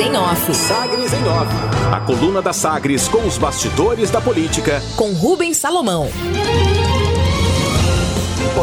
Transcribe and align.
em 0.00 0.16
Off. 0.16 0.54
Sagres 0.54 1.12
em 1.12 1.28
Off. 1.28 1.54
A 1.92 2.00
coluna 2.00 2.40
da 2.40 2.54
Sagres 2.54 3.06
com 3.06 3.18
os 3.26 3.36
bastidores 3.36 4.10
da 4.10 4.18
política. 4.18 4.80
Com 4.96 5.12
Rubens 5.12 5.58
Salomão. 5.58 6.08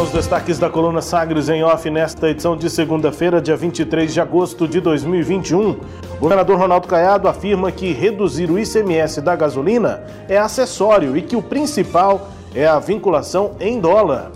Os 0.02 0.10
destaques 0.10 0.58
da 0.58 0.68
coluna 0.68 1.00
Sagres 1.00 1.48
em 1.48 1.62
Off 1.62 1.88
nesta 1.90 2.28
edição 2.28 2.56
de 2.56 2.68
segunda-feira, 2.68 3.40
dia 3.40 3.56
23 3.56 4.12
de 4.12 4.20
agosto 4.20 4.66
de 4.66 4.80
2021. 4.80 5.70
O 5.70 5.76
governador 6.18 6.58
Ronaldo 6.58 6.88
Caiado 6.88 7.28
afirma 7.28 7.70
que 7.70 7.92
reduzir 7.92 8.50
o 8.50 8.58
ICMS 8.58 9.20
da 9.20 9.36
gasolina 9.36 10.02
é 10.28 10.36
acessório 10.36 11.16
e 11.16 11.22
que 11.22 11.36
o 11.36 11.42
principal 11.42 12.30
é 12.52 12.66
a 12.66 12.80
vinculação 12.80 13.52
em 13.60 13.78
dólar 13.78 14.32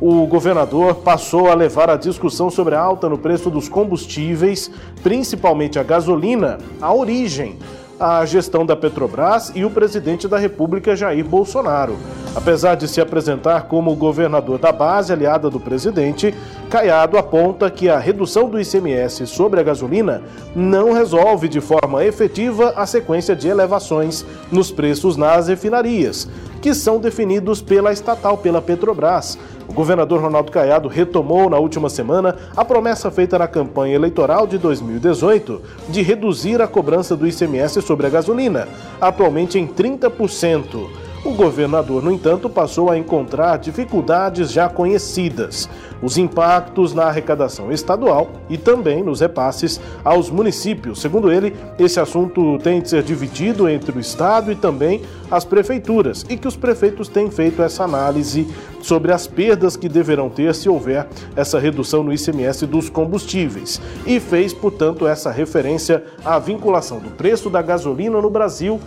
o 0.00 0.26
governador 0.26 0.96
passou 0.96 1.48
a 1.48 1.54
levar 1.54 1.88
a 1.88 1.96
discussão 1.96 2.50
sobre 2.50 2.74
a 2.74 2.80
alta 2.80 3.08
no 3.08 3.18
preço 3.18 3.50
dos 3.50 3.68
combustíveis, 3.68 4.70
principalmente 5.02 5.78
a 5.78 5.82
gasolina, 5.82 6.58
a 6.80 6.92
origem, 6.92 7.58
a 7.98 8.24
gestão 8.26 8.66
da 8.66 8.74
Petrobras 8.74 9.52
e 9.54 9.64
o 9.64 9.70
presidente 9.70 10.26
da 10.26 10.36
República 10.36 10.96
Jair 10.96 11.24
Bolsonaro. 11.24 11.96
Apesar 12.34 12.74
de 12.74 12.88
se 12.88 13.00
apresentar 13.00 13.68
como 13.68 13.94
governador 13.94 14.58
da 14.58 14.72
base 14.72 15.12
aliada 15.12 15.48
do 15.48 15.60
presidente, 15.60 16.34
Caiado 16.68 17.16
aponta 17.16 17.70
que 17.70 17.88
a 17.88 17.98
redução 17.98 18.48
do 18.48 18.60
ICMS 18.60 19.28
sobre 19.28 19.60
a 19.60 19.62
gasolina 19.62 20.22
não 20.56 20.92
resolve 20.92 21.46
de 21.46 21.60
forma 21.60 22.04
efetiva 22.04 22.72
a 22.76 22.84
sequência 22.84 23.36
de 23.36 23.46
elevações 23.46 24.26
nos 24.50 24.72
preços 24.72 25.16
nas 25.16 25.46
refinarias, 25.46 26.28
que 26.64 26.72
são 26.72 26.98
definidos 26.98 27.60
pela 27.60 27.92
estatal, 27.92 28.38
pela 28.38 28.62
Petrobras. 28.62 29.38
O 29.68 29.74
governador 29.74 30.22
Ronaldo 30.22 30.50
Caiado 30.50 30.88
retomou 30.88 31.50
na 31.50 31.58
última 31.58 31.90
semana 31.90 32.36
a 32.56 32.64
promessa 32.64 33.10
feita 33.10 33.38
na 33.38 33.46
campanha 33.46 33.94
eleitoral 33.94 34.46
de 34.46 34.56
2018 34.56 35.60
de 35.90 36.00
reduzir 36.00 36.62
a 36.62 36.66
cobrança 36.66 37.14
do 37.14 37.28
ICMS 37.28 37.82
sobre 37.82 38.06
a 38.06 38.08
gasolina, 38.08 38.66
atualmente 38.98 39.58
em 39.58 39.66
30%. 39.66 41.03
O 41.24 41.32
governador, 41.32 42.02
no 42.02 42.12
entanto, 42.12 42.50
passou 42.50 42.90
a 42.90 42.98
encontrar 42.98 43.56
dificuldades 43.56 44.52
já 44.52 44.68
conhecidas, 44.68 45.70
os 46.02 46.18
impactos 46.18 46.92
na 46.92 47.04
arrecadação 47.04 47.72
estadual 47.72 48.30
e 48.50 48.58
também 48.58 49.02
nos 49.02 49.20
repasses 49.20 49.80
aos 50.04 50.28
municípios. 50.28 51.00
Segundo 51.00 51.32
ele, 51.32 51.56
esse 51.78 51.98
assunto 51.98 52.58
tem 52.58 52.82
de 52.82 52.90
ser 52.90 53.02
dividido 53.02 53.66
entre 53.70 53.96
o 53.96 54.00
Estado 54.00 54.52
e 54.52 54.54
também 54.54 55.00
as 55.30 55.46
prefeituras 55.46 56.26
e 56.28 56.36
que 56.36 56.46
os 56.46 56.56
prefeitos 56.56 57.08
têm 57.08 57.30
feito 57.30 57.62
essa 57.62 57.84
análise 57.84 58.46
sobre 58.82 59.10
as 59.10 59.26
perdas 59.26 59.78
que 59.78 59.88
deverão 59.88 60.28
ter 60.28 60.54
se 60.54 60.68
houver 60.68 61.08
essa 61.34 61.58
redução 61.58 62.02
no 62.02 62.12
ICMS 62.12 62.66
dos 62.66 62.90
combustíveis 62.90 63.80
e 64.06 64.20
fez, 64.20 64.52
portanto, 64.52 65.06
essa 65.06 65.30
referência 65.30 66.04
à 66.22 66.38
vinculação 66.38 66.98
do 66.98 67.08
preço 67.08 67.48
da 67.48 67.62
gasolina 67.62 68.20
no 68.20 68.28
Brasil 68.28 68.78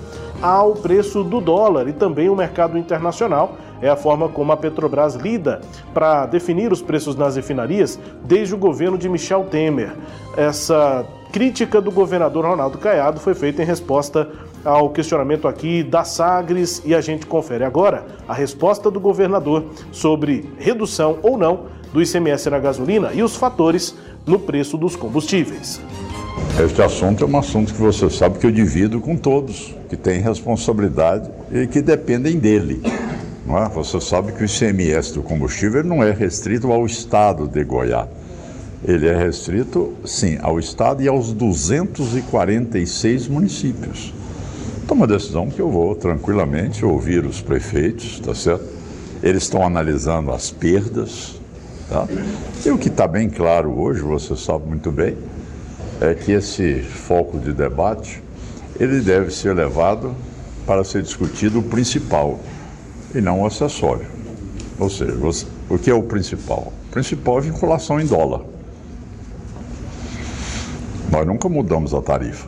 ao 0.42 0.74
preço 0.74 1.24
do 1.24 1.42
dólar 1.42 1.88
e 1.88 1.94
também 1.94 2.30
o 2.30 2.36
mercado 2.36 2.78
internacional. 2.78 3.58
É 3.82 3.90
a 3.90 3.96
forma 3.96 4.28
como 4.30 4.52
a 4.52 4.58
Petrobras 4.58 5.16
lida 5.16 5.62
para 5.94 6.26
definir 6.26 6.72
os 6.72 6.82
preços 6.82 7.16
nas 7.16 7.36
refinarias 7.36 8.00
desde 8.24 8.56
o 8.56 8.58
governo 8.58 8.98
de 8.98 9.08
Michel 9.08 9.46
Temer. 9.46 9.94
Essa 10.36 11.06
crítica 11.32 11.80
do 11.80 11.92
governador 11.92 12.46
Ronaldo 12.46 12.78
Caiado 12.78 13.20
foi 13.20 13.36
feita 13.36 13.62
em 13.62 13.66
resposta 13.66 14.30
ao 14.66 14.90
questionamento 14.90 15.48
aqui 15.48 15.84
da 15.84 16.04
Sagres 16.04 16.82
e 16.84 16.96
a 16.96 17.02
gente 17.02 17.26
confere 17.26 17.64
agora 17.64 18.06
a 18.28 18.34
resposta 18.34 18.90
do 18.90 19.00
governador 19.00 19.66
sobre 19.92 20.52
redução 20.58 21.20
ou 21.22 21.38
não 21.38 21.66
do 21.94 22.02
ICMS 22.02 22.50
na 22.50 22.60
gasolina 22.60 23.14
e 23.14 23.22
os 23.22 23.36
fatores 23.36 23.96
no 24.26 24.40
preço 24.40 24.78
dos 24.78 24.96
combustíveis. 24.96 25.80
Este 26.64 26.82
assunto 26.82 27.24
é 27.24 27.28
um 27.28 27.38
assunto 27.38 27.74
que 27.74 27.80
você 27.80 28.10
sabe 28.10 28.40
que 28.40 28.48
eu 28.48 28.52
divido 28.52 29.00
com 29.00 29.16
todos, 29.16 29.76
que 29.90 29.96
têm 29.96 30.22
responsabilidade 30.22 31.30
e 31.52 31.68
que 31.68 31.82
dependem 31.82 32.40
dele. 32.40 32.82
Não 33.46 33.58
é? 33.58 33.70
Você 33.70 34.02
sabe 34.02 34.32
que 34.32 34.44
o 34.44 34.46
ICMS 34.46 35.14
do 35.14 35.22
combustível 35.22 35.84
não 35.84 36.04
é 36.04 36.11
restrito 36.11 36.72
ao 36.72 36.86
estado 36.86 37.48
de 37.48 37.64
Goiás. 37.64 38.10
Ele 38.84 39.08
é 39.08 39.16
restrito, 39.16 39.94
sim, 40.06 40.38
ao 40.42 40.60
estado 40.60 41.02
e 41.02 41.08
aos 41.08 41.32
246 41.34 43.28
municípios. 43.28 44.14
Então, 44.84 44.98
uma 44.98 45.08
decisão 45.08 45.50
que 45.50 45.60
eu 45.60 45.70
vou 45.70 45.95
tranquilamente 45.95 46.86
ouvir 46.86 47.26
os 47.26 47.42
prefeitos, 47.42 48.20
tá 48.20 48.34
certo? 48.34 48.66
Eles 49.22 49.44
estão 49.44 49.66
analisando 49.66 50.32
as 50.32 50.50
perdas, 50.50 51.36
tá? 51.90 52.08
E 52.66 52.70
o 52.70 52.78
que 52.78 52.88
está 52.88 53.08
bem 53.08 53.30
claro 53.30 53.78
hoje, 53.80 54.02
você 54.02 54.36
sabe 54.36 54.67
muito 54.67 54.92
bem, 54.92 55.17
é 56.00 56.14
que 56.14 56.32
esse 56.32 56.82
foco 56.82 57.40
de 57.40 57.54
debate 57.54 58.22
ele 58.80 59.02
deve 59.02 59.32
ser 59.32 59.56
levado 59.56 60.16
para 60.66 60.84
ser 60.84 61.02
discutido 61.02 61.60
o 61.60 61.64
principal 61.64 62.40
e 63.16 63.22
não 63.22 63.42
o 63.42 63.46
acessório. 63.46 64.06
Ou 64.80 64.90
seja, 64.90 65.14
você, 65.14 65.46
o 65.70 65.78
que 65.78 65.90
é 65.90 65.94
o 65.94 66.04
principal? 66.04 66.72
O 66.88 66.92
principal 66.92 67.40
é 67.40 67.42
vinculação 67.42 68.00
em 68.00 68.06
dólar. 68.06 68.42
Nós 71.12 71.26
nunca 71.26 71.50
mudamos 71.50 71.94
a 71.94 72.02
tarifa. 72.02 72.48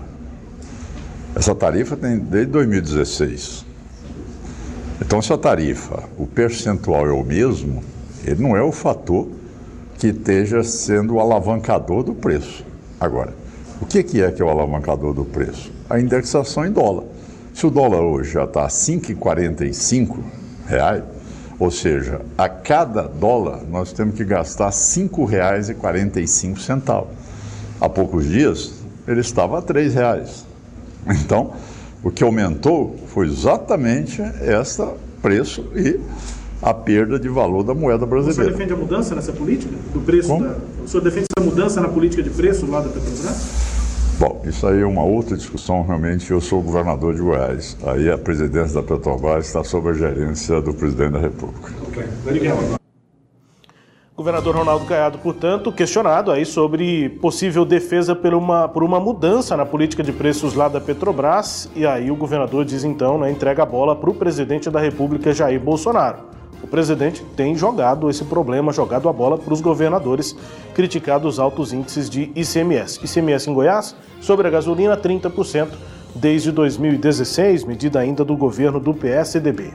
Essa 1.35 1.55
tarifa 1.55 1.95
tem 1.95 2.19
desde 2.19 2.51
2016. 2.51 3.65
Então, 5.01 5.21
se 5.21 5.31
a 5.31 5.37
tarifa, 5.37 6.03
o 6.17 6.27
percentual 6.27 7.07
é 7.07 7.11
o 7.11 7.23
mesmo, 7.23 7.81
ele 8.25 8.43
não 8.43 8.55
é 8.55 8.61
o 8.61 8.71
fator 8.71 9.27
que 9.97 10.07
esteja 10.07 10.61
sendo 10.63 11.15
o 11.15 11.19
alavancador 11.19 12.03
do 12.03 12.13
preço. 12.13 12.68
Agora, 12.99 13.33
o 13.81 13.85
que, 13.85 13.99
é 13.99 14.03
que 14.03 14.21
é 14.21 14.43
o 14.43 14.49
alavancador 14.49 15.13
do 15.13 15.23
preço? 15.23 15.71
A 15.89 15.97
indexação 15.99 16.65
em 16.65 16.71
dólar. 16.71 17.05
Se 17.53 17.65
o 17.65 17.69
dólar 17.69 18.01
hoje 18.01 18.33
já 18.33 18.43
está 18.43 18.59
a 18.61 18.65
R$ 18.65 18.69
5,45, 18.69 20.17
ou 21.57 21.71
seja, 21.71 22.19
a 22.37 22.49
cada 22.49 23.03
dólar 23.03 23.61
nós 23.69 23.93
temos 23.93 24.15
que 24.15 24.23
gastar 24.23 24.67
R$ 24.67 24.71
5,45. 24.71 27.07
Há 27.81 27.89
poucos 27.89 28.25
dias 28.25 28.73
ele 29.07 29.21
estava 29.21 29.57
a 29.57 29.61
R$ 29.61 29.89
reais. 29.89 30.45
Então, 31.07 31.53
o 32.03 32.11
que 32.11 32.23
aumentou 32.23 32.95
foi 33.07 33.27
exatamente 33.27 34.21
esse 34.21 34.85
preço 35.21 35.65
e 35.75 35.99
a 36.61 36.73
perda 36.73 37.19
de 37.19 37.29
valor 37.29 37.63
da 37.63 37.73
moeda 37.73 38.05
brasileira. 38.05 38.41
O 38.41 38.45
senhor 38.45 38.51
defende 38.51 38.73
a 38.73 38.75
mudança 38.75 39.15
nessa 39.15 39.31
política? 39.31 39.73
Do 39.93 40.01
preço 40.01 40.37
da... 40.37 40.55
O 40.83 40.87
senhor 40.87 41.03
defende 41.03 41.25
essa 41.35 41.45
mudança 41.45 41.81
na 41.81 41.87
política 41.87 42.21
de 42.21 42.29
preço 42.29 42.69
lá 42.69 42.81
da 42.81 42.89
Petrobras? 42.89 43.69
Bom, 44.19 44.41
isso 44.43 44.67
aí 44.67 44.81
é 44.81 44.85
uma 44.85 45.03
outra 45.03 45.37
discussão. 45.37 45.81
Realmente, 45.85 46.29
eu 46.29 46.41
sou 46.41 46.61
governador 46.61 47.15
de 47.15 47.21
Goiás. 47.21 47.77
Aí 47.85 48.11
a 48.11 48.17
presidência 48.17 48.81
da 48.81 48.83
Petrobras 48.83 49.47
está 49.47 49.63
sob 49.63 49.89
a 49.89 49.93
gerência 49.93 50.59
do 50.61 50.73
presidente 50.73 51.13
da 51.13 51.19
República. 51.19 51.71
Ok, 51.87 52.03
obrigado. 52.25 52.79
Governador 54.17 54.57
Ronaldo 54.57 54.83
Caiado, 54.83 55.17
portanto, 55.19 55.71
questionado 55.71 56.29
aí 56.29 56.45
sobre 56.45 57.07
possível 57.21 57.63
defesa 57.63 58.13
por 58.13 58.33
uma, 58.33 58.67
por 58.67 58.83
uma 58.83 58.99
mudança 58.99 59.55
na 59.55 59.65
política 59.65 60.03
de 60.03 60.11
preços 60.11 60.53
lá 60.53 60.67
da 60.67 60.81
Petrobras. 60.81 61.71
E 61.73 61.87
aí 61.87 62.11
o 62.11 62.17
governador 62.17 62.65
diz 62.65 62.83
então, 62.83 63.17
né, 63.17 63.31
entrega 63.31 63.63
a 63.63 63.65
bola 63.65 63.95
para 63.95 64.09
o 64.09 64.13
presidente 64.13 64.69
da 64.69 64.81
República, 64.81 65.31
Jair 65.31 65.61
Bolsonaro. 65.61 66.17
O 66.61 66.67
presidente 66.67 67.23
tem 67.35 67.55
jogado 67.55 68.09
esse 68.09 68.25
problema, 68.25 68.71
jogado 68.71 69.07
a 69.07 69.13
bola 69.13 69.37
para 69.37 69.53
os 69.53 69.61
governadores, 69.61 70.35
criticado 70.73 71.27
os 71.27 71.39
altos 71.39 71.71
índices 71.73 72.09
de 72.09 72.31
ICMS. 72.35 72.99
ICMS 73.03 73.49
em 73.49 73.53
Goiás, 73.53 73.95
sobre 74.19 74.47
a 74.47 74.51
gasolina, 74.51 74.97
30% 74.97 75.69
desde 76.13 76.51
2016, 76.51 77.63
medida 77.63 77.99
ainda 77.99 78.25
do 78.25 78.35
governo 78.35 78.79
do 78.79 78.93
PSDB. 78.93 79.73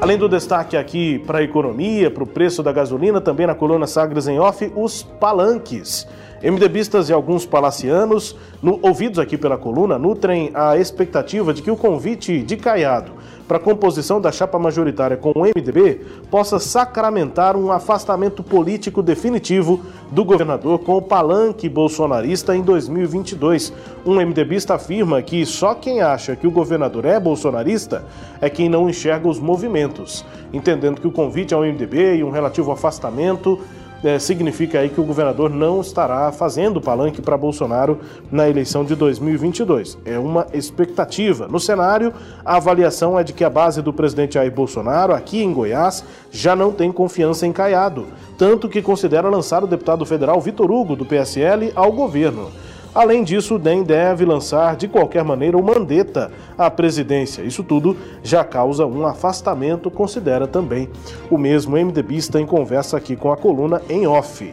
Além 0.00 0.18
do 0.18 0.28
destaque 0.28 0.76
aqui 0.76 1.18
para 1.20 1.38
a 1.38 1.42
economia, 1.42 2.10
para 2.10 2.22
o 2.22 2.26
preço 2.26 2.62
da 2.62 2.70
gasolina, 2.70 3.20
também 3.20 3.46
na 3.46 3.54
coluna 3.54 3.86
Sagres 3.86 4.28
em 4.28 4.38
Off, 4.38 4.70
os 4.76 5.02
palanques. 5.02 6.06
MDBistas 6.42 7.08
e 7.08 7.12
alguns 7.12 7.46
palacianos, 7.46 8.36
no, 8.62 8.78
ouvidos 8.82 9.18
aqui 9.18 9.38
pela 9.38 9.56
coluna, 9.56 9.98
nutrem 9.98 10.50
a 10.54 10.76
expectativa 10.76 11.52
de 11.54 11.62
que 11.62 11.70
o 11.70 11.76
convite 11.76 12.42
de 12.42 12.56
Caiado 12.56 13.12
para 13.46 13.58
a 13.58 13.60
composição 13.60 14.20
da 14.20 14.32
chapa 14.32 14.58
majoritária 14.58 15.16
com 15.16 15.30
o 15.30 15.42
MDB 15.42 16.00
possa 16.30 16.58
sacramentar 16.58 17.56
um 17.56 17.70
afastamento 17.70 18.42
político 18.42 19.02
definitivo 19.02 19.80
do 20.10 20.24
governador 20.24 20.80
com 20.80 20.96
o 20.96 21.02
palanque 21.02 21.68
bolsonarista 21.68 22.56
em 22.56 22.62
2022. 22.62 23.72
Um 24.04 24.14
MDBista 24.16 24.74
afirma 24.74 25.22
que 25.22 25.46
só 25.46 25.74
quem 25.74 26.00
acha 26.00 26.34
que 26.34 26.46
o 26.46 26.50
governador 26.50 27.04
é 27.04 27.20
bolsonarista 27.20 28.04
é 28.40 28.50
quem 28.50 28.68
não 28.68 28.88
enxerga 28.88 29.28
os 29.28 29.38
movimentos, 29.38 30.24
entendendo 30.52 31.00
que 31.00 31.06
o 31.06 31.12
convite 31.12 31.54
ao 31.54 31.62
MDB 31.62 32.16
e 32.16 32.24
um 32.24 32.30
relativo 32.30 32.72
afastamento 32.72 33.60
é, 34.06 34.18
significa 34.18 34.78
aí 34.78 34.88
que 34.88 35.00
o 35.00 35.04
governador 35.04 35.50
não 35.50 35.80
estará 35.80 36.30
fazendo 36.30 36.80
palanque 36.80 37.20
para 37.20 37.36
Bolsonaro 37.36 37.98
na 38.30 38.48
eleição 38.48 38.84
de 38.84 38.94
2022. 38.94 39.98
É 40.04 40.18
uma 40.18 40.46
expectativa. 40.52 41.48
No 41.48 41.58
cenário, 41.58 42.12
a 42.44 42.56
avaliação 42.56 43.18
é 43.18 43.24
de 43.24 43.32
que 43.32 43.42
a 43.42 43.50
base 43.50 43.82
do 43.82 43.92
presidente 43.92 44.34
Jair 44.34 44.52
Bolsonaro, 44.52 45.12
aqui 45.12 45.42
em 45.42 45.52
Goiás, 45.52 46.04
já 46.30 46.54
não 46.54 46.70
tem 46.72 46.92
confiança 46.92 47.46
em 47.46 47.52
Caiado, 47.52 48.06
tanto 48.38 48.68
que 48.68 48.80
considera 48.80 49.28
lançar 49.28 49.64
o 49.64 49.66
deputado 49.66 50.06
federal 50.06 50.40
Vitor 50.40 50.70
Hugo, 50.70 50.94
do 50.94 51.04
PSL, 51.04 51.72
ao 51.74 51.90
governo. 51.90 52.50
Além 52.96 53.22
disso, 53.22 53.56
o 53.56 53.58
DEM 53.58 53.82
deve 53.82 54.24
lançar 54.24 54.74
de 54.74 54.88
qualquer 54.88 55.22
maneira 55.22 55.58
uma 55.58 55.74
mandeta 55.74 56.32
à 56.56 56.70
presidência. 56.70 57.42
Isso 57.42 57.62
tudo 57.62 57.94
já 58.22 58.42
causa 58.42 58.86
um 58.86 59.04
afastamento, 59.04 59.90
considera 59.90 60.46
também 60.46 60.88
o 61.30 61.36
mesmo 61.36 61.76
MDBista 61.76 62.40
em 62.40 62.46
conversa 62.46 62.96
aqui 62.96 63.14
com 63.14 63.30
a 63.30 63.36
coluna 63.36 63.82
em 63.90 64.06
off. 64.06 64.50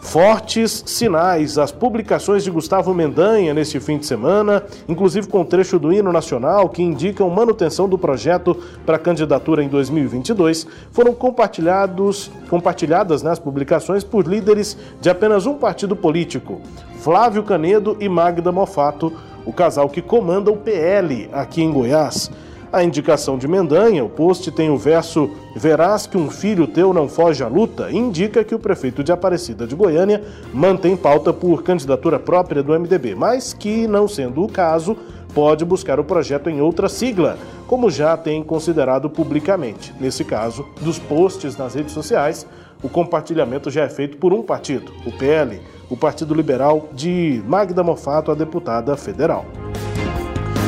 Fortes 0.00 0.84
sinais. 0.86 1.58
As 1.58 1.72
publicações 1.72 2.44
de 2.44 2.50
Gustavo 2.50 2.94
Mendanha 2.94 3.52
neste 3.52 3.80
fim 3.80 3.98
de 3.98 4.06
semana, 4.06 4.62
inclusive 4.88 5.26
com 5.26 5.44
trecho 5.44 5.80
do 5.80 5.92
hino 5.92 6.12
nacional 6.12 6.68
que 6.68 6.80
indicam 6.80 7.28
manutenção 7.28 7.88
do 7.88 7.98
projeto 7.98 8.56
para 8.86 9.00
candidatura 9.00 9.64
em 9.64 9.68
2022, 9.68 10.64
foram 10.92 11.12
compartilhados, 11.12 12.30
compartilhadas 12.48 13.20
nas 13.20 13.38
né, 13.38 13.44
publicações 13.44 14.04
por 14.04 14.28
líderes 14.28 14.78
de 15.00 15.10
apenas 15.10 15.44
um 15.44 15.54
partido 15.54 15.96
político, 15.96 16.62
Flávio 17.00 17.44
Canedo 17.44 17.96
e 18.00 18.08
Magda 18.08 18.50
Mofato, 18.50 19.12
o 19.46 19.52
casal 19.52 19.88
que 19.88 20.02
comanda 20.02 20.50
o 20.50 20.56
PL 20.56 21.28
aqui 21.32 21.62
em 21.62 21.72
Goiás. 21.72 22.30
A 22.70 22.82
indicação 22.82 23.38
de 23.38 23.48
Mendanha, 23.48 24.04
o 24.04 24.10
post 24.10 24.50
tem 24.50 24.68
o 24.68 24.76
verso 24.76 25.30
Verás 25.56 26.06
que 26.06 26.18
um 26.18 26.28
filho 26.28 26.66
teu 26.66 26.92
não 26.92 27.08
foge 27.08 27.42
à 27.42 27.48
luta, 27.48 27.90
indica 27.90 28.44
que 28.44 28.54
o 28.54 28.58
prefeito 28.58 29.02
de 29.02 29.10
Aparecida 29.10 29.66
de 29.66 29.74
Goiânia 29.74 30.22
mantém 30.52 30.96
pauta 30.96 31.32
por 31.32 31.62
candidatura 31.62 32.18
própria 32.18 32.62
do 32.62 32.78
MDB, 32.78 33.14
mas 33.14 33.54
que, 33.54 33.86
não 33.86 34.06
sendo 34.06 34.44
o 34.44 34.48
caso, 34.48 34.96
pode 35.32 35.64
buscar 35.64 35.98
o 35.98 36.04
projeto 36.04 36.50
em 36.50 36.60
outra 36.60 36.88
sigla, 36.88 37.38
como 37.66 37.90
já 37.90 38.16
tem 38.16 38.42
considerado 38.42 39.08
publicamente. 39.08 39.94
Nesse 39.98 40.24
caso, 40.24 40.66
dos 40.82 40.98
posts 40.98 41.56
nas 41.56 41.74
redes 41.74 41.92
sociais, 41.92 42.46
o 42.82 42.88
compartilhamento 42.88 43.70
já 43.70 43.84
é 43.84 43.88
feito 43.88 44.18
por 44.18 44.32
um 44.32 44.42
partido, 44.42 44.92
o 45.06 45.12
PL, 45.12 45.60
o 45.90 45.96
Partido 45.96 46.34
Liberal 46.34 46.88
de 46.92 47.42
Magda 47.46 47.82
Mofato, 47.82 48.30
a 48.30 48.34
deputada 48.34 48.96
federal. 48.96 49.44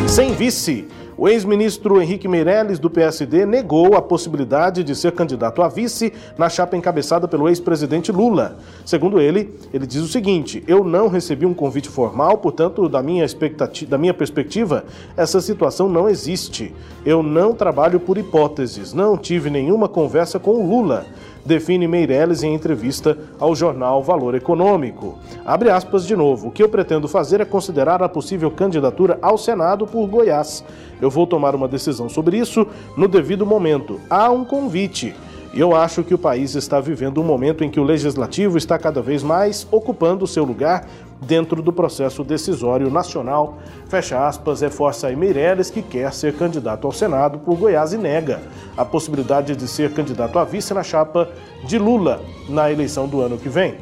Sem 0.08 0.32
vice. 0.34 0.88
O 1.16 1.28
ex-ministro 1.28 2.00
Henrique 2.00 2.26
Meirelles, 2.26 2.78
do 2.78 2.88
PSD, 2.88 3.44
negou 3.44 3.94
a 3.94 4.00
possibilidade 4.00 4.82
de 4.82 4.96
ser 4.96 5.12
candidato 5.12 5.60
a 5.60 5.68
vice 5.68 6.14
na 6.38 6.48
chapa 6.48 6.78
encabeçada 6.78 7.28
pelo 7.28 7.46
ex-presidente 7.46 8.10
Lula. 8.10 8.56
Segundo 8.86 9.20
ele, 9.20 9.54
ele 9.70 9.86
diz 9.86 10.00
o 10.00 10.08
seguinte: 10.08 10.64
Eu 10.66 10.82
não 10.82 11.08
recebi 11.08 11.44
um 11.44 11.52
convite 11.52 11.90
formal, 11.90 12.38
portanto, 12.38 12.88
da 12.88 13.02
minha, 13.02 13.22
expectativa, 13.22 13.90
da 13.90 13.98
minha 13.98 14.14
perspectiva, 14.14 14.86
essa 15.14 15.42
situação 15.42 15.90
não 15.90 16.08
existe. 16.08 16.74
Eu 17.04 17.22
não 17.22 17.52
trabalho 17.52 18.00
por 18.00 18.16
hipóteses, 18.16 18.94
não 18.94 19.18
tive 19.18 19.50
nenhuma 19.50 19.90
conversa 19.90 20.38
com 20.38 20.52
o 20.52 20.66
Lula 20.66 21.04
define 21.44 21.86
Meirelles 21.86 22.42
em 22.42 22.54
entrevista 22.54 23.16
ao 23.38 23.54
jornal 23.54 24.02
Valor 24.02 24.34
Econômico. 24.34 25.18
Abre 25.44 25.70
aspas 25.70 26.06
de 26.06 26.14
novo. 26.14 26.48
O 26.48 26.50
que 26.50 26.62
eu 26.62 26.68
pretendo 26.68 27.08
fazer 27.08 27.40
é 27.40 27.44
considerar 27.44 28.02
a 28.02 28.08
possível 28.08 28.50
candidatura 28.50 29.18
ao 29.22 29.38
Senado 29.38 29.86
por 29.86 30.06
Goiás. 30.06 30.64
Eu 31.00 31.10
vou 31.10 31.26
tomar 31.26 31.54
uma 31.54 31.68
decisão 31.68 32.08
sobre 32.08 32.38
isso 32.38 32.66
no 32.96 33.08
devido 33.08 33.46
momento. 33.46 34.00
Há 34.08 34.30
um 34.30 34.44
convite. 34.44 35.14
E 35.52 35.58
eu 35.58 35.74
acho 35.74 36.04
que 36.04 36.14
o 36.14 36.18
país 36.18 36.54
está 36.54 36.80
vivendo 36.80 37.20
um 37.20 37.24
momento 37.24 37.64
em 37.64 37.70
que 37.70 37.80
o 37.80 37.84
legislativo 37.84 38.56
está 38.56 38.78
cada 38.78 39.02
vez 39.02 39.20
mais 39.20 39.66
ocupando 39.72 40.24
o 40.24 40.28
seu 40.28 40.44
lugar 40.44 40.86
dentro 41.20 41.60
do 41.60 41.72
processo 41.72 42.22
decisório 42.22 42.88
nacional. 42.88 43.58
Fecha 43.88 44.26
aspas, 44.26 44.60
reforça 44.60 45.08
aí 45.08 45.16
Meirelles, 45.16 45.68
que 45.68 45.82
quer 45.82 46.12
ser 46.12 46.36
candidato 46.36 46.86
ao 46.86 46.92
Senado 46.92 47.40
por 47.40 47.56
Goiás 47.58 47.92
e 47.92 47.98
nega 47.98 48.40
a 48.76 48.84
possibilidade 48.84 49.56
de 49.56 49.68
ser 49.68 49.92
candidato 49.92 50.38
a 50.38 50.44
vice 50.44 50.72
na 50.72 50.82
chapa 50.82 51.28
de 51.64 51.78
Lula 51.78 52.20
na 52.48 52.70
eleição 52.70 53.06
do 53.08 53.20
ano 53.20 53.38
que 53.38 53.48
vem. 53.48 53.76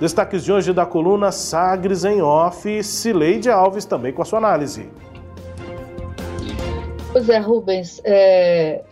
Destaques 0.00 0.44
de 0.44 0.52
hoje 0.52 0.72
da 0.72 0.86
coluna 0.86 1.30
Sagres 1.30 2.04
em 2.04 2.22
Off, 2.22 2.82
Cileide 2.82 3.50
Alves 3.50 3.84
também 3.84 4.12
com 4.12 4.22
a 4.22 4.24
sua 4.24 4.38
análise. 4.38 4.88
Pois 7.12 7.28
é, 7.28 7.38
Rubens, 7.38 8.00
é, 8.04 8.82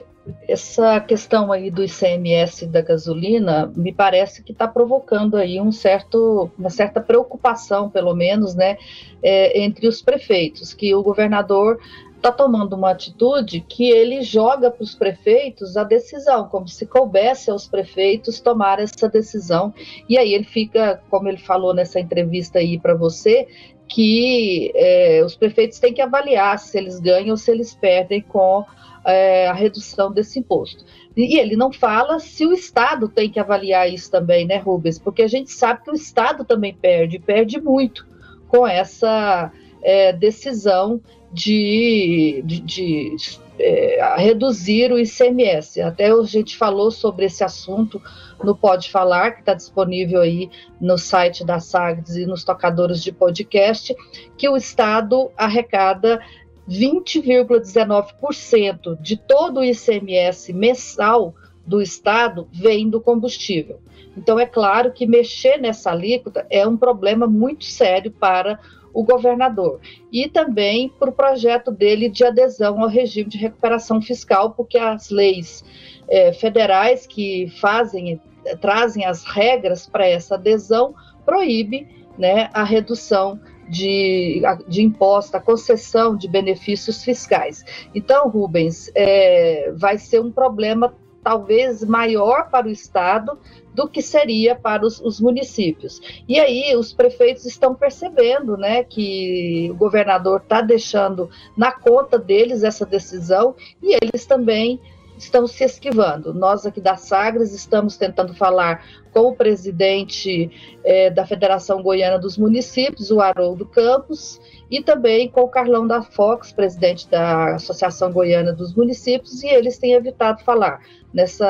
essa 0.49 1.01
questão 1.01 1.53
aí 1.53 1.71
do 1.71 1.83
ICMS 1.83 2.67
da 2.67 2.83
gasolina 2.83 3.73
me 3.77 3.93
parece 3.93 4.43
que 4.43 4.53
está 4.53 4.67
provocando 4.67 5.37
aí 5.37 5.61
um 5.61 5.73
certo, 5.73 6.51
uma 6.59 6.71
certa 6.71 7.01
preocupação, 7.01 7.89
pelo 7.89 8.15
menos, 8.15 8.55
né, 8.55 8.77
é, 9.23 9.61
entre 9.61 9.87
os 9.87 10.03
prefeitos, 10.03 10.75
que 10.75 10.95
o 10.95 11.03
governador 11.03 11.79
está 12.19 12.31
tomando 12.31 12.75
uma 12.75 12.91
atitude 12.91 13.61
que 13.61 13.91
ele 13.91 14.23
joga 14.23 14.71
para 14.71 14.83
os 14.83 14.95
prefeitos 14.95 15.77
a 15.77 15.85
decisão, 15.85 16.49
como 16.49 16.69
se 16.69 16.87
coubesse 16.87 17.51
aos 17.51 17.67
prefeitos 17.67 18.41
tomar 18.41 18.79
essa 18.79 19.09
decisão. 19.09 19.73
E 20.09 20.19
aí 20.19 20.35
ele 20.35 20.45
fica, 20.45 21.03
como 21.09 21.29
ele 21.29 21.39
falou 21.39 21.73
nessa 21.73 21.99
entrevista 21.99 22.59
aí 22.59 22.79
para 22.79 22.95
você, 22.95 23.49
que 23.89 24.71
é, 24.75 25.23
os 25.25 25.35
prefeitos 25.35 25.79
têm 25.79 25.95
que 25.95 26.03
avaliar 26.03 26.59
se 26.59 26.77
eles 26.77 27.01
ganham 27.01 27.31
ou 27.31 27.37
se 27.37 27.51
eles 27.51 27.75
perdem 27.75 28.21
com 28.21 28.65
é, 29.07 29.49
a 29.49 29.55
redução 29.55 30.13
desse 30.13 30.41
imposto. 30.41 30.85
E 31.17 31.39
ele 31.39 31.57
não 31.57 31.73
fala 31.73 32.19
se 32.19 32.47
o 32.47 32.53
Estado 32.53 33.09
tem 33.09 33.31
que 33.31 33.41
avaliar 33.41 33.93
isso 33.93 34.11
também, 34.11 34.47
né, 34.47 34.59
Rubens? 34.59 34.99
Porque 34.99 35.23
a 35.23 35.29
gente 35.29 35.51
sabe 35.51 35.83
que 35.83 35.91
o 35.91 35.95
Estado 35.95 36.45
também 36.45 36.75
perde, 36.75 37.19
perde 37.19 37.61
muito 37.61 38.07
com 38.47 38.67
essa 38.67 39.51
é, 39.83 40.13
decisão 40.13 41.01
de, 41.33 42.43
de, 42.45 42.61
de 42.61 43.17
é, 43.59 44.15
reduzir 44.19 44.93
o 44.93 44.99
ICMS. 44.99 45.81
Até 45.83 46.11
a 46.11 46.23
gente 46.23 46.57
falou 46.57 46.91
sobre 46.91 47.27
esse 47.27 47.45
assunto 47.45 48.01
no 48.43 48.57
Pode 48.57 48.91
Falar, 48.91 49.33
que 49.33 49.41
está 49.41 49.53
disponível 49.55 50.23
aí 50.23 50.49
no 50.81 50.97
site 50.97 51.45
da 51.45 51.61
Sagres 51.61 52.17
e 52.17 52.25
nos 52.25 52.43
tocadores 52.45 53.03
de 53.03 53.13
podcast, 53.13 53.95
que 54.37 54.49
o 54.49 54.57
Estado 54.57 55.31
arrecada 55.37 56.23
20,19% 56.69 59.01
de 59.01 59.17
todo 59.17 59.61
o 59.61 59.65
ICMS 59.65 60.53
mensal 60.53 61.35
do 61.67 61.83
Estado 61.83 62.47
vem 62.53 62.89
do 62.89 63.01
combustível. 63.01 63.81
Então, 64.17 64.39
é 64.39 64.47
claro 64.47 64.93
que 64.93 65.05
mexer 65.07 65.59
nessa 65.59 65.91
alíquota 65.91 66.47
é 66.51 66.65
um 66.67 66.77
problema 66.77 67.27
muito 67.27 67.65
sério 67.65 68.11
para 68.11 68.59
o 68.99 69.05
governador 69.05 69.79
e 70.13 70.29
também 70.29 70.89
para 70.89 71.09
o 71.09 71.13
projeto 71.13 71.71
dele 71.71 72.09
de 72.09 72.25
adesão 72.25 72.83
ao 72.83 72.89
regime 72.89 73.31
de 73.31 73.39
recuperação 73.39 74.03
fiscal, 74.03 74.55
porque 74.55 74.77
as 74.77 75.09
leis 75.09 75.65
é, 76.09 76.33
federais 76.33 77.07
que 77.07 77.49
fazem, 77.61 78.21
trazem 78.61 79.05
as 79.05 79.23
regras 79.23 79.87
para 79.87 80.05
essa 80.05 80.35
adesão 80.35 80.97
proíbe 81.25 81.87
né, 82.19 82.51
a 82.53 82.65
redução 82.65 83.39
de, 83.69 84.43
de 84.67 84.83
imposto, 84.83 85.37
a 85.37 85.41
concessão 85.41 86.17
de 86.17 86.27
benefícios 86.27 87.05
fiscais. 87.05 87.65
Então, 87.95 88.29
Rubens, 88.29 88.91
é, 88.97 89.71
vai 89.77 89.97
ser 89.97 90.21
um 90.21 90.33
problema 90.33 90.93
talvez 91.29 91.85
maior 91.85 92.49
para 92.49 92.67
o 92.67 92.71
Estado 92.71 93.39
do 93.75 93.87
que 93.87 94.01
seria 94.01 94.55
para 94.55 94.87
os, 94.87 94.99
os, 94.99 95.21
municípios. 95.21 96.01
E 96.27 96.41
aí 96.41 96.75
os 96.75 96.95
prefeitos 96.95 97.45
estão 97.45 97.75
percebendo 97.75 98.57
né, 98.57 98.83
que 98.83 99.69
o 99.71 99.75
governador 99.75 100.41
está 100.41 100.63
deixando 100.63 101.29
na 101.55 101.71
conta 101.71 102.19
deles 102.19 102.65
essa 102.65 102.87
decisão 102.87 103.55
e 103.83 103.95
eles 104.03 104.25
também 104.25 104.81
estão 105.19 105.47
se 105.47 105.65
esquivando. 105.65 106.33
Nós 106.33 106.65
aqui 106.65 106.81
da 106.81 106.97
Sagres 106.97 107.53
estamos 107.53 107.99
tentando 107.99 108.33
falar 108.33 108.83
com 109.13 109.29
o 109.29 109.37
presidente 109.37 110.51
é, 110.83 111.11
da 111.11 111.27
Federação 111.27 111.83
Goiana 111.83 112.19
dos 112.19 112.39
Municípios, 112.39 113.11
o 113.11 113.21
Haroldo 113.21 113.67
Campos, 113.67 114.41
e 114.71 114.83
também 114.83 115.29
com 115.29 115.41
o 115.41 115.49
Carlão 115.49 115.87
da 115.87 116.03
Fox, 116.03 116.53
presidente 116.53 117.09
da 117.09 117.55
Associação 117.55 118.13
Goiana 118.13 118.53
dos 118.53 118.75
Municípios, 118.75 119.43
e 119.43 119.49
eles 119.49 119.79
têm 119.79 119.93
evitado 119.93 120.43
falar. 120.45 120.81
Nessa 121.13 121.47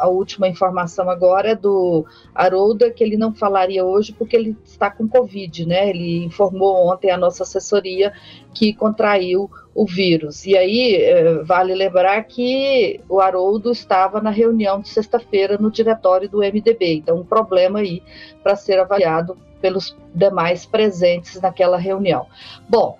a 0.00 0.08
última 0.08 0.48
informação 0.48 1.08
agora 1.08 1.50
é 1.50 1.54
do 1.54 2.04
Haroldo, 2.34 2.90
que 2.92 3.04
ele 3.04 3.16
não 3.16 3.32
falaria 3.32 3.84
hoje 3.84 4.12
porque 4.12 4.34
ele 4.34 4.56
está 4.64 4.90
com 4.90 5.06
Covid, 5.06 5.64
né? 5.64 5.90
Ele 5.90 6.24
informou 6.24 6.88
ontem 6.88 7.12
a 7.12 7.16
nossa 7.16 7.44
assessoria 7.44 8.12
que 8.52 8.74
contraiu 8.74 9.48
o 9.72 9.86
vírus. 9.86 10.44
E 10.44 10.56
aí 10.56 10.96
eh, 10.96 11.42
vale 11.44 11.72
lembrar 11.72 12.20
que 12.24 13.00
o 13.08 13.20
Haroldo 13.20 13.70
estava 13.70 14.20
na 14.20 14.30
reunião 14.30 14.80
de 14.80 14.88
sexta-feira 14.88 15.56
no 15.56 15.70
diretório 15.70 16.28
do 16.28 16.38
MDB, 16.38 16.94
então 16.94 17.18
um 17.18 17.24
problema 17.24 17.78
aí 17.78 18.02
para 18.42 18.56
ser 18.56 18.80
avaliado 18.80 19.38
pelos 19.60 19.96
demais 20.14 20.66
presentes 20.66 21.40
naquela 21.40 21.76
reunião. 21.76 22.26
Bom, 22.68 22.98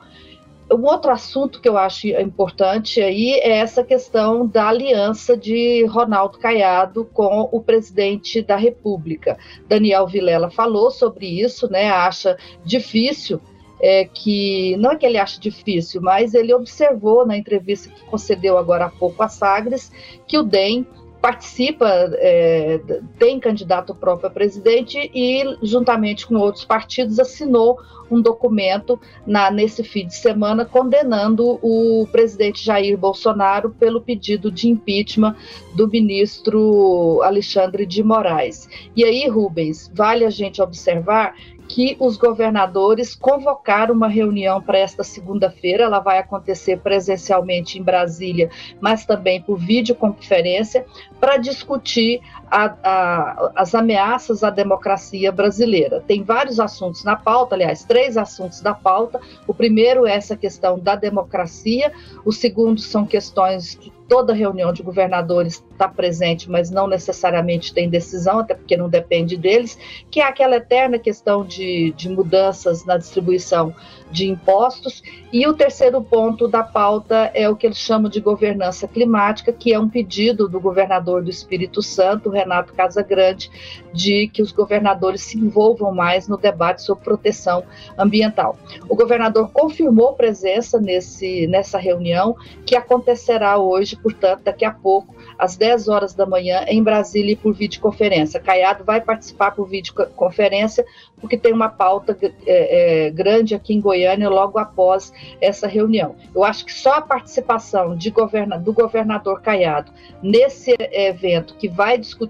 um 0.73 0.85
outro 0.85 1.13
assunto 1.13 1.61
que 1.61 1.69
eu 1.69 1.79
acho 1.79 2.09
importante 2.09 3.01
aí 3.01 3.35
é 3.35 3.59
essa 3.59 3.85
questão 3.85 4.47
da 4.47 4.69
aliança 4.69 5.37
de 5.37 5.85
Ronaldo 5.87 6.39
Caiado 6.39 7.05
com 7.13 7.49
o 7.53 7.61
presidente 7.61 8.43
da 8.43 8.57
República. 8.57 9.39
Daniel 9.69 10.09
Vilela 10.09 10.51
falou 10.51 10.91
sobre 10.91 11.41
isso, 11.41 11.71
né? 11.71 11.89
Acha 11.89 12.37
difícil 12.65 13.41
é, 13.81 14.07
que 14.07 14.77
não 14.79 14.93
é 14.93 14.97
que 14.97 15.07
ele 15.07 15.19
acha 15.19 15.41
difícil, 15.41 16.01
mas 16.01 16.35
ele 16.35 16.53
observou 16.53 17.27
na 17.27 17.37
entrevista 17.37 17.89
que 17.89 18.05
concedeu 18.07 18.59
agora 18.59 18.87
há 18.87 18.91
pouco 18.91 19.23
a 19.23 19.29
Sagres 19.29 19.93
que 20.27 20.39
o 20.39 20.43
DEM 20.43 20.87
participa, 21.21 21.87
é, 22.15 22.81
tem 23.19 23.41
candidato 23.41 23.95
próprio 23.95 24.29
a 24.29 24.31
presidente 24.31 25.11
e, 25.15 25.57
juntamente 25.63 26.27
com 26.27 26.37
outros 26.37 26.65
partidos, 26.65 27.19
assinou 27.19 27.79
um 28.11 28.21
documento 28.21 29.01
na, 29.27 29.51
nesse 29.51 29.83
fim 29.83 30.07
de 30.07 30.15
semana 30.15 30.65
condenando 30.65 31.59
o 31.63 32.07
presidente 32.13 32.65
Jair 32.65 32.97
Bolsonaro 32.97 33.71
pelo 33.71 34.01
pedido 34.01 34.51
de 34.51 34.69
impeachment 34.69 35.35
do 35.75 35.89
ministro 35.89 37.21
Alexandre 37.23 37.85
de 37.85 38.03
Moraes. 38.03 38.69
E 38.95 39.05
aí, 39.05 39.29
Rubens, 39.29 39.91
vale 39.93 40.25
a 40.25 40.31
gente 40.31 40.63
observar 40.63 41.35
que 41.69 41.97
os 41.99 42.17
governadores 42.17 43.15
convocaram 43.15 43.95
uma 43.95 44.09
reunião 44.09 44.61
para 44.61 44.79
esta 44.79 45.03
segunda-feira. 45.03 45.85
Ela 45.85 45.99
vai 45.99 46.19
acontecer 46.19 46.79
presencialmente 46.79 47.79
em 47.79 47.83
Brasília, 47.83 48.51
mas 48.81 49.05
também 49.05 49.41
por 49.43 49.59
videoconferência, 49.59 50.87
para 51.21 51.37
discutir 51.37 52.21
a, 52.51 52.75
a, 52.83 53.53
as 53.57 53.75
ameaças 53.75 54.43
à 54.43 54.51
democracia 54.51 55.33
brasileira. 55.33 56.03
Tem 56.07 56.23
vários 56.23 56.61
assuntos 56.61 57.05
na 57.05 57.17
pauta, 57.17 57.55
aliás, 57.55 57.85
três 57.85 58.17
assuntos 58.17 58.61
da 58.61 58.75
pauta. 58.75 59.21
O 59.47 59.55
primeiro 59.55 60.07
é 60.07 60.15
essa 60.15 60.37
questão 60.37 60.79
da 60.79 60.97
democracia, 60.97 61.93
o 62.25 62.33
segundo 62.33 62.81
são 62.81 63.05
questões 63.05 63.75
que 63.75 63.93
toda 64.09 64.33
reunião 64.33 64.73
de 64.73 64.83
governadores 64.83 65.63
está 65.73 65.89
presente, 65.89 66.51
mas 66.51 66.71
não 66.71 66.87
necessariamente 66.87 67.75
tem 67.75 67.89
decisão, 67.89 68.39
até 68.39 68.55
porque 68.55 68.77
não 68.77 68.89
depende 68.89 69.37
deles, 69.37 69.79
que 70.11 70.21
é 70.21 70.25
aquela 70.25 70.57
eterna 70.57 70.99
questão 70.99 71.45
de, 71.45 71.93
de 71.97 72.09
mudanças 72.09 72.85
na 72.85 72.97
distribuição 72.97 73.75
de 74.11 74.29
impostos. 74.29 75.03
E 75.33 75.47
o 75.47 75.55
terceiro 75.55 76.01
ponto 76.03 76.47
da 76.47 76.63
pauta 76.63 77.31
é 77.35 77.49
o 77.49 77.57
que 77.57 77.67
eles 77.67 77.79
chamam 77.79 78.09
de 78.09 78.21
governança 78.21 78.87
climática, 78.87 79.53
que 79.53 79.73
é 79.73 79.79
um 79.79 79.89
pedido 79.89 80.49
do 80.49 80.61
governador 80.61 81.23
do 81.23 81.31
Espírito 81.31 81.83
Santo, 81.83 82.31
Renato 82.37 82.73
Casagrande, 82.73 83.51
de 83.93 84.29
que 84.29 84.43
os 84.43 84.53
governadores 84.53 85.23
se 85.23 85.39
envolvam 85.39 85.95
mais 85.95 86.27
no 86.27 86.37
debate 86.37 86.83
sobre 86.83 87.05
proteção 87.05 87.65
ambiental. 87.99 88.59
O 88.89 88.97
governador 88.97 89.51
confirmou 89.53 90.15
presença 90.15 90.81
nesse, 90.81 91.47
nessa 91.47 91.79
reunião, 91.79 92.37
que 92.65 92.77
acontecerá 92.77 93.59
hoje, 93.59 93.97
portanto, 93.97 94.43
daqui 94.45 94.65
a 94.65 94.71
pouco, 94.71 95.15
às 95.39 95.57
10 95.57 95.89
horas 95.89 96.15
da 96.15 96.27
manhã, 96.27 96.65
em 96.67 96.83
Brasília, 96.83 97.37
por 97.37 97.55
videoconferência. 97.55 98.41
Caiado 98.41 98.85
vai 98.85 99.01
participar 99.01 99.53
por 99.53 99.69
videoconferência, 99.69 100.85
porque 101.21 101.37
tem 101.37 101.53
uma 101.53 101.69
pauta 101.69 102.17
é, 102.23 103.07
é, 103.07 103.11
grande 103.11 103.55
aqui 103.55 103.75
em 103.75 103.81
Goiânia 103.81 104.29
logo 104.29 104.59
após 104.59 105.13
essa 105.41 105.67
reunião. 105.67 106.17
Eu 106.35 106.45
acho 106.45 106.65
que 106.65 106.73
só 106.73 106.95
a 106.95 107.01
participação 107.01 107.97
governa, 108.11 108.59
do 108.59 108.73
governador 108.73 109.41
Caiado 109.41 109.93
nesse 110.23 110.75
evento 110.79 111.55
que 111.55 111.69
vai 111.69 111.99
discutir 111.99 112.26